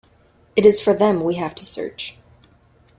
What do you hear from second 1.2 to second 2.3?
we have to search.